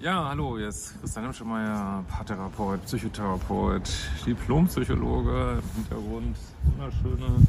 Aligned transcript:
Ja, 0.00 0.28
hallo, 0.28 0.56
hier 0.56 0.68
ist 0.68 0.94
Christian 1.00 1.24
Hemschemeyer, 1.24 2.04
Paartherapeut, 2.08 2.84
Psychotherapeut, 2.84 3.90
Diplompsychologe 4.24 5.58
im 5.60 5.82
Hintergrund. 5.82 6.36
Wunderschöne 6.62 7.46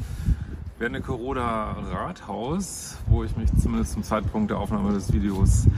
Wernigerode 0.80 1.42
Rathaus, 1.42 2.98
wo 3.06 3.22
ich 3.22 3.36
mich 3.36 3.54
zumindest 3.56 3.92
zum 3.92 4.02
Zeitpunkt 4.02 4.50
der 4.50 4.58
Aufnahme 4.58 4.92
des 4.92 5.12
Videos 5.12 5.68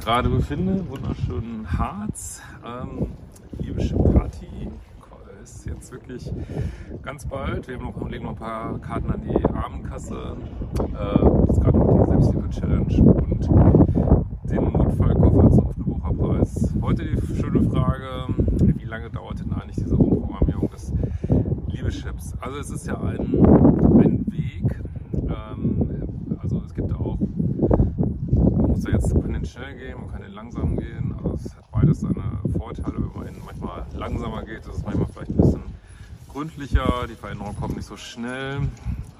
gerade 0.00 0.28
befinde. 0.28 0.86
Wunderschönen 0.90 1.66
Harz. 1.78 2.42
Ähm, 2.62 3.06
libysche 3.58 3.96
Party 3.96 4.68
ist 5.42 5.64
jetzt 5.66 5.92
wirklich 5.92 6.30
ganz 7.02 7.26
bald. 7.26 7.68
Wir 7.68 7.78
noch, 7.78 8.08
legen 8.08 8.24
noch 8.24 8.32
ein 8.32 8.36
paar 8.36 8.78
Karten 8.80 9.10
an 9.10 9.22
die 9.22 9.44
Abendkasse. 9.46 10.36
Äh, 10.78 11.50
ist 11.50 11.60
gerade 11.60 11.78
noch 11.78 12.04
die 12.04 12.10
Selbstliebe-Challenge 12.10 13.02
und 13.02 13.48
den 14.50 14.72
Notfallkoffer 14.72 15.50
zum 15.50 15.72
Frühbucherpreis. 15.72 16.71
Heute 16.82 17.04
die 17.04 17.36
schöne 17.36 17.62
Frage, 17.70 18.26
wie 18.76 18.84
lange 18.84 19.08
dauert 19.08 19.38
denn 19.38 19.52
eigentlich 19.52 19.76
diese 19.76 19.96
Umprogrammierung 19.96 20.68
des 20.68 20.92
Liebeschips? 21.68 22.34
Also 22.40 22.58
es 22.58 22.70
ist 22.70 22.88
ja 22.88 23.00
ein, 23.00 23.20
ein 23.20 24.26
Weg, 24.26 24.80
ähm, 25.12 26.38
also 26.42 26.60
es 26.66 26.74
gibt 26.74 26.92
auch, 26.92 27.18
man 27.20 28.66
muss 28.66 28.82
ja 28.82 28.90
jetzt, 28.90 29.14
kann 29.14 29.44
schnell 29.44 29.76
gehen, 29.76 29.96
man 30.00 30.10
kann 30.10 30.22
den 30.22 30.32
langsam 30.32 30.76
gehen, 30.76 31.14
also 31.22 31.36
es 31.36 31.56
hat 31.56 31.70
beides 31.70 32.00
seine 32.00 32.40
Vorteile, 32.58 32.96
wenn 33.14 33.24
man 33.24 33.34
manchmal 33.46 33.86
langsamer 33.96 34.42
geht, 34.42 34.60
ist 34.60 34.74
es 34.74 34.84
manchmal 34.84 35.06
vielleicht 35.06 35.30
ein 35.30 35.36
bisschen 35.36 35.62
gründlicher, 36.32 37.06
die 37.08 37.14
Veränderungen 37.14 37.56
kommen 37.56 37.76
nicht 37.76 37.86
so 37.86 37.96
schnell. 37.96 38.58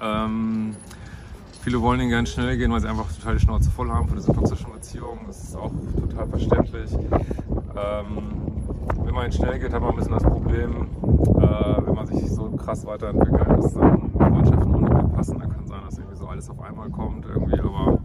Ähm, 0.01 0.75
Viele 1.63 1.81
wollen 1.81 1.97
den 1.97 2.09
gerne 2.09 2.27
schnell 2.27 2.57
gehen, 2.57 2.73
weil 2.73 2.81
sie 2.81 2.89
einfach 2.89 3.09
total 3.09 3.35
die 3.35 3.39
Schnauze 3.39 3.71
voll 3.71 3.89
haben 3.89 4.05
von 4.09 4.17
dieser 4.17 4.33
toxischen 4.33 4.69
Beziehung. 4.73 5.19
Das 5.27 5.45
ist 5.45 5.55
auch 5.55 5.71
total 5.97 6.27
verständlich. 6.27 6.91
Ähm, 7.75 8.23
wenn 9.03 9.13
man 9.13 9.31
schnell 9.31 9.59
geht, 9.59 9.73
hat 9.73 9.81
man 9.81 9.91
ein 9.91 9.95
bisschen 9.95 10.13
das 10.13 10.23
Problem, 10.23 10.87
äh, 11.37 11.85
wenn 11.85 11.95
man 11.95 12.07
sich 12.07 12.29
so 12.29 12.49
krass 12.51 12.85
weiterentwickelt, 12.85 13.49
dass 13.49 13.73
dann 13.73 14.11
Freundschaften 14.11 14.73
auch 14.73 14.79
nicht 14.79 14.93
mehr 14.93 15.03
passen. 15.03 15.39
Da 15.39 15.45
kann 15.45 15.67
sein, 15.67 15.81
dass 15.85 15.97
irgendwie 15.97 16.17
so 16.17 16.27
alles 16.27 16.49
auf 16.49 16.61
einmal 16.61 16.89
kommt 16.89 17.25
irgendwie, 17.25 17.59
aber 17.59 17.99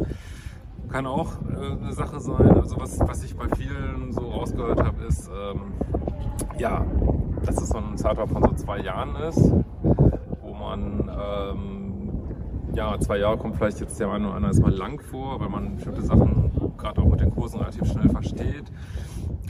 kann 0.88 1.06
auch 1.06 1.32
äh, 1.50 1.82
eine 1.82 1.92
Sache 1.92 2.18
sein. 2.20 2.50
Also 2.50 2.80
was, 2.80 2.98
was 3.00 3.22
ich 3.24 3.36
bei 3.36 3.46
vielen 3.56 4.12
so 4.12 4.30
rausgehört 4.30 4.82
habe, 4.82 5.04
ist, 5.04 5.28
ähm, 5.28 5.60
ja, 6.58 6.84
dass 7.44 7.60
es 7.60 7.68
so 7.68 7.78
ein 7.78 7.96
Zeitraum 7.96 8.28
von 8.28 8.42
so 8.42 8.52
zwei 8.54 8.80
Jahren 8.80 9.16
ist, 9.16 9.52
wo 10.42 10.54
man 10.54 11.10
ähm, 11.10 11.88
ja, 12.74 12.98
zwei 13.00 13.18
Jahre 13.18 13.36
kommt 13.38 13.56
vielleicht 13.56 13.80
jetzt 13.80 13.98
der 14.00 14.10
eine 14.10 14.26
oder 14.26 14.36
andere 14.36 14.52
erstmal 14.52 14.72
lang 14.72 15.00
vor, 15.00 15.40
weil 15.40 15.48
man 15.48 15.76
bestimmte 15.76 16.02
Sachen 16.02 16.50
gerade 16.78 17.00
auch 17.00 17.06
mit 17.06 17.20
den 17.20 17.30
Kursen 17.30 17.58
relativ 17.58 17.86
schnell 17.86 18.08
versteht. 18.08 18.64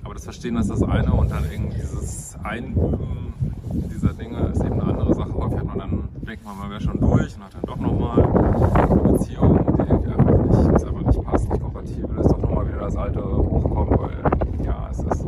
Aber 0.04 0.14
das 0.14 0.24
Verstehen 0.24 0.56
ist 0.56 0.70
das 0.70 0.82
eine 0.82 1.12
und 1.12 1.30
dann 1.30 1.44
irgendwie 1.50 1.76
dieses 1.76 2.36
Einüben 2.42 3.34
dieser 3.72 4.14
Dinge 4.14 4.38
ist 4.52 4.64
eben 4.64 4.80
eine 4.80 4.84
andere 4.84 5.14
Sache. 5.14 5.34
Häufig 5.34 5.58
hat 5.58 5.66
man 5.66 5.78
dann, 5.78 6.08
denkt 6.26 6.44
man, 6.44 6.58
man 6.58 6.70
wäre 6.70 6.80
schon 6.80 7.00
durch 7.00 7.36
und 7.36 7.44
hat 7.44 7.54
dann 7.54 7.62
doch 7.66 7.76
nochmal 7.76 8.22
eine 8.22 9.12
Beziehung, 9.12 9.58
die 9.76 9.82
irgendwie 9.82 10.10
einfach 10.10 10.38
nicht, 10.44 10.72
was 10.72 10.84
einfach 10.84 11.02
nicht 11.02 11.22
passt, 11.24 11.48
nicht 11.50 11.62
kompatibel 11.62 12.18
ist, 12.18 12.30
doch 12.30 12.38
nochmal 12.38 12.68
wieder 12.68 12.78
das 12.80 12.96
Alte 12.96 13.22
hochkommt, 13.22 13.98
weil 13.98 14.64
ja, 14.64 14.88
es 14.90 14.98
ist 14.98 15.24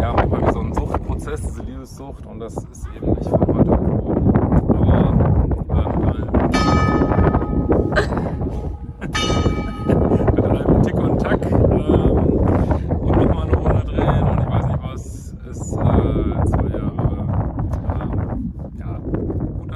ja 0.00 0.12
manchmal 0.12 0.48
wie 0.48 0.52
so 0.52 0.60
ein 0.60 0.74
Suchtprozess, 0.74 1.40
diese 1.42 1.62
Liebessucht 1.62 2.26
und 2.26 2.40
das 2.40 2.56
ist 2.56 2.86
eben 2.96 3.12
nicht 3.12 3.30
von 3.30 3.54
heute 3.54 3.70
auf 3.72 3.80
morgen. 3.80 4.24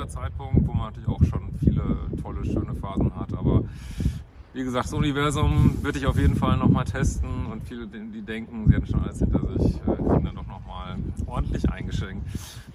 Zeitpunkt, 0.09 0.67
wo 0.67 0.73
man 0.73 0.87
natürlich 0.87 1.09
auch 1.09 1.23
schon 1.23 1.48
viele 1.59 1.83
tolle, 2.23 2.45
schöne 2.45 2.75
Phasen 2.75 3.15
hat. 3.15 3.33
Aber 3.33 3.65
wie 4.55 4.65
gesagt, 4.65 4.87
das 4.87 4.93
Universum 4.93 5.77
würde 5.83 5.99
ich 5.99 6.07
auf 6.07 6.19
jeden 6.19 6.35
Fall 6.35 6.57
nochmal 6.57 6.85
testen 6.85 7.47
und 7.47 7.63
viele, 7.65 7.87
die 7.87 8.23
denken, 8.23 8.67
sie 8.67 8.75
hätten 8.75 8.87
schon 8.87 9.03
alles 9.03 9.19
hinter 9.19 9.41
sich, 9.59 9.77
äh, 9.77 9.97
kriegen 9.97 10.25
dann 10.25 10.35
doch 10.35 10.47
nochmal 10.47 10.97
ordentlich 11.27 11.69
eingeschenkt. 11.71 12.27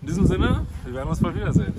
In 0.02 0.08
diesem 0.08 0.26
Sinne, 0.26 0.66
wir 0.86 0.94
werden 0.94 1.10
uns 1.10 1.20
bald 1.20 1.36
wiedersehen. 1.36 1.74